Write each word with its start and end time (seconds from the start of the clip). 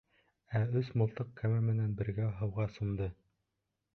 Ә 0.59 0.61
өс 0.79 0.87
мылтыҡ 1.01 1.29
кәмә 1.41 1.59
менән 1.67 1.93
бергә 2.01 2.31
һыуға 2.39 2.67
сумды. 2.79 3.13